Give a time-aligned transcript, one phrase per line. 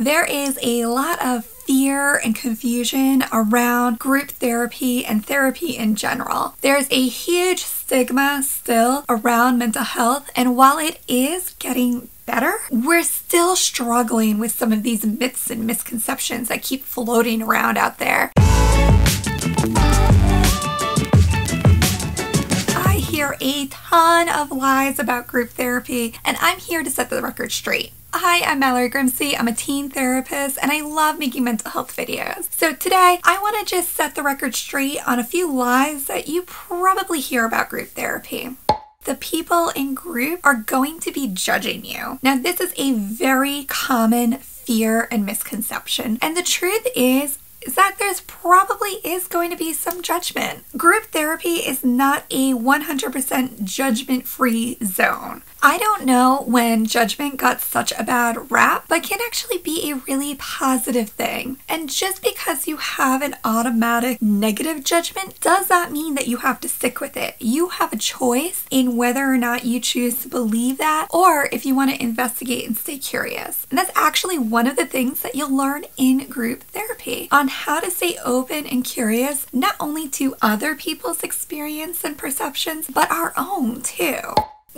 [0.00, 6.54] There is a lot of fear and confusion around group therapy and therapy in general.
[6.60, 13.02] There's a huge stigma still around mental health, and while it is getting better, we're
[13.02, 18.30] still struggling with some of these myths and misconceptions that keep floating around out there.
[23.18, 27.50] Hear a ton of lies about group therapy, and I'm here to set the record
[27.50, 27.90] straight.
[28.14, 29.34] Hi, I'm Mallory Grimste.
[29.36, 32.48] I'm a teen therapist and I love making mental health videos.
[32.52, 36.28] So today, I want to just set the record straight on a few lies that
[36.28, 38.50] you probably hear about group therapy
[39.08, 42.18] the people in group are going to be judging you.
[42.22, 46.18] Now, this is a very common fear and misconception.
[46.20, 50.64] And the truth is, is that there's probably is going to be some judgment.
[50.76, 55.42] Group therapy is not a 100% judgment free zone.
[55.60, 59.96] I don't know when judgment got such a bad rap, but can actually be a
[59.96, 61.58] really positive thing.
[61.68, 66.60] And just because you have an automatic negative judgment does that mean that you have
[66.60, 67.34] to stick with it.
[67.40, 71.66] You have a choice in whether or not you choose to believe that or if
[71.66, 73.66] you want to investigate and stay curious.
[73.68, 77.80] And that's actually one of the things that you'll learn in group therapy on how
[77.80, 83.32] to stay open and curious, not only to other people's experience and perceptions, but our
[83.36, 84.20] own too.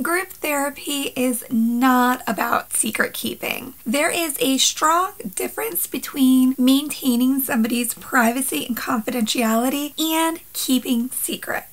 [0.03, 3.75] Group therapy is not about secret keeping.
[3.84, 11.69] There is a strong difference between maintaining somebody's privacy and confidentiality and keeping secrets.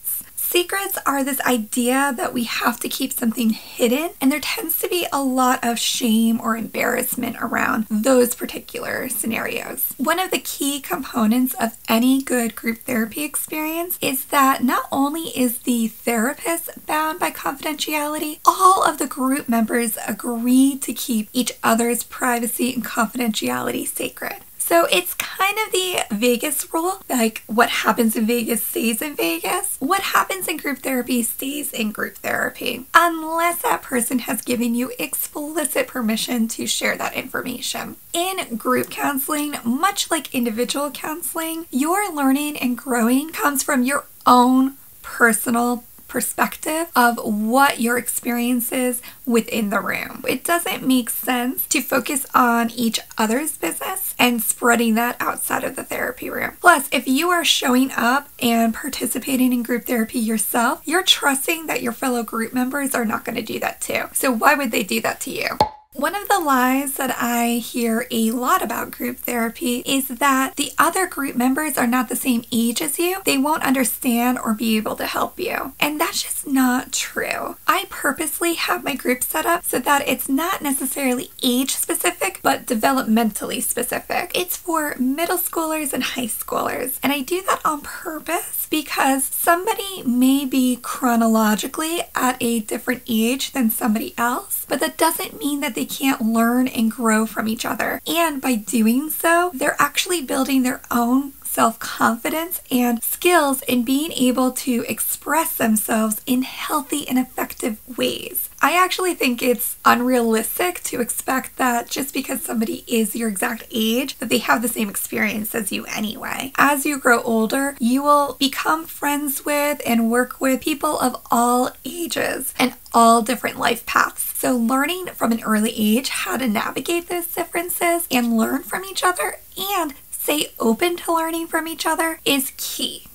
[0.49, 4.87] Secrets are this idea that we have to keep something hidden, and there tends to
[4.87, 9.93] be a lot of shame or embarrassment around those particular scenarios.
[9.97, 15.37] One of the key components of any good group therapy experience is that not only
[15.37, 21.51] is the therapist bound by confidentiality, all of the group members agree to keep each
[21.61, 24.37] other's privacy and confidentiality sacred.
[24.67, 29.77] So it's kind of the Vegas rule like what happens in Vegas stays in Vegas.
[29.79, 34.91] What happens in group therapy stays in group therapy, unless that person has given you
[34.99, 37.95] explicit permission to share that information.
[38.11, 44.73] In group counseling, much like individual counseling, your learning and growing comes from your own
[45.01, 45.85] personal
[46.17, 50.25] perspective of what your experience is within the room.
[50.27, 55.75] It doesn't make sense to focus on each other's business and spreading that outside of
[55.75, 56.57] the therapy room.
[56.59, 61.83] Plus, if you are showing up and participating in group therapy yourself, you're trusting that
[61.83, 64.05] your fellow group members are not going to do that too.
[64.13, 65.49] So, why would they do that to you?
[65.97, 70.71] One of the lies that I hear a lot about group therapy is that the
[70.77, 73.23] other group members are not the same age as you.
[73.25, 75.73] They won't understand or be able to help you.
[75.79, 77.55] And that's just not true.
[77.65, 82.67] I purposely have my group set up so that it's not necessarily age specific, but
[82.67, 84.31] developmentally specific.
[84.35, 86.99] It's for middle schoolers and high schoolers.
[87.01, 93.51] And I do that on purpose because somebody may be chronologically at a different age
[93.51, 97.65] than somebody else, but that doesn't mean that they can't learn and grow from each
[97.65, 98.01] other.
[98.07, 104.11] And by doing so, they're actually building their own self confidence and skills in being
[104.11, 108.47] able to express themselves in healthy and effective ways.
[108.61, 114.19] I actually think it's unrealistic to expect that just because somebody is your exact age
[114.19, 116.51] that they have the same experience as you anyway.
[116.57, 121.71] As you grow older, you will become friends with and work with people of all
[121.83, 124.37] ages and all different life paths.
[124.37, 129.03] So learning from an early age how to navigate those differences and learn from each
[129.03, 129.95] other and
[130.27, 133.05] stay open to learning from each other is key.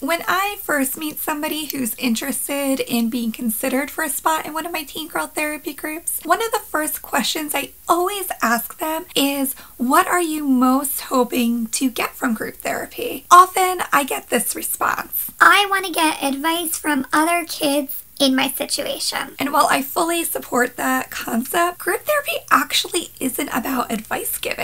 [0.00, 4.64] When I first meet somebody who's interested in being considered for a spot in one
[4.64, 9.04] of my teen girl therapy groups, one of the first questions I always ask them
[9.14, 13.26] is, What are you most hoping to get from group therapy?
[13.30, 18.48] Often I get this response I want to get advice from other kids in my
[18.48, 19.34] situation.
[19.38, 24.61] And while I fully support that concept, group therapy actually isn't about advice giving.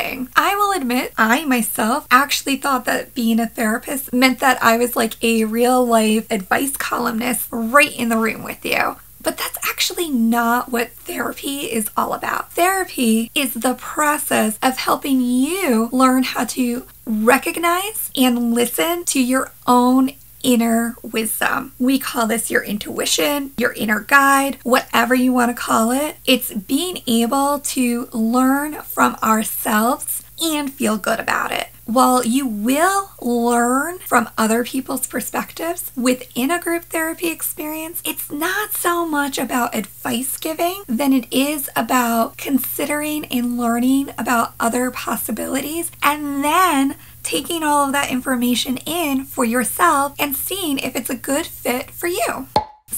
[0.89, 5.23] I admit, I myself actually thought that being a therapist meant that I was like
[5.23, 8.97] a real life advice columnist right in the room with you.
[9.21, 12.53] But that's actually not what therapy is all about.
[12.53, 19.51] Therapy is the process of helping you learn how to recognize and listen to your
[19.67, 20.13] own
[20.43, 21.73] inner wisdom.
[21.79, 26.17] We call this your intuition, your inner guide, whatever you want to call it.
[26.25, 31.69] It's being able to learn from ourselves and feel good about it.
[31.85, 38.73] while you will learn from other people's perspectives within a group therapy experience, it's not
[38.75, 45.91] so much about advice giving than it is about considering and learning about other possibilities
[46.03, 51.17] and then taking all of that information in for yourself and seeing if it's a
[51.17, 52.47] good fit for you.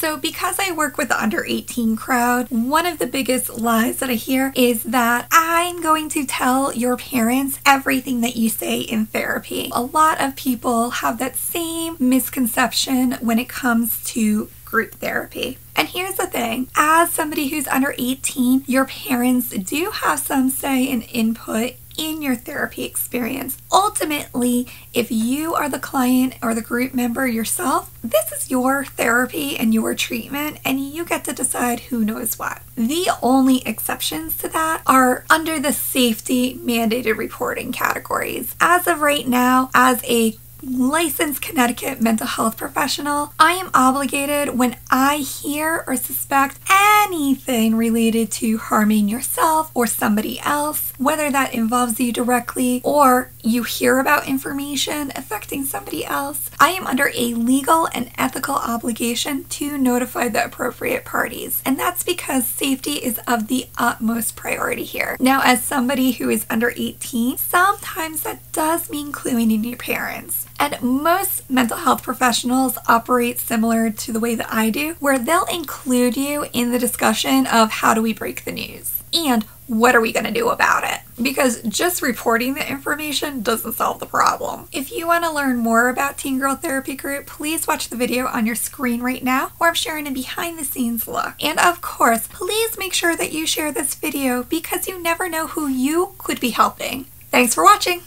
[0.01, 4.09] So, because I work with the under 18 crowd, one of the biggest lies that
[4.09, 9.05] I hear is that I'm going to tell your parents everything that you say in
[9.05, 9.69] therapy.
[9.75, 15.59] A lot of people have that same misconception when it comes to group therapy.
[15.77, 20.91] And here's the thing as somebody who's under 18, your parents do have some say
[20.91, 23.59] and input in your therapy experience.
[23.71, 29.59] Ultimately, if you are the client or the group member yourself, this is your therapy
[29.59, 32.63] and your treatment, and you get to decide who knows what.
[32.75, 38.57] The only exceptions to that are under the safety mandated reporting categories.
[38.59, 44.77] As of right now, as a licensed Connecticut mental health professional, I am obligated when
[44.91, 51.99] I hear or suspect anything related to harming yourself or somebody else, whether that involves
[52.01, 57.89] you directly or you hear about information affecting somebody else, I am under a legal
[57.95, 61.63] and ethical obligation to notify the appropriate parties.
[61.65, 65.17] And that's because safety is of the utmost priority here.
[65.21, 70.47] Now, as somebody who is under 18, sometimes that does mean cluing in your parents.
[70.61, 75.47] And most mental health professionals operate similar to the way that I do, where they'll
[75.47, 80.01] include you in the discussion of how do we break the news and what are
[80.01, 81.01] we going to do about it?
[81.23, 84.69] Because just reporting the information doesn't solve the problem.
[84.73, 88.27] If you want to learn more about Teen Girl Therapy Group, please watch the video
[88.27, 91.35] on your screen right now where I'm sharing a behind the scenes look.
[91.41, 95.47] And of course, please make sure that you share this video because you never know
[95.47, 97.07] who you could be helping.
[97.31, 97.99] Thanks for watching!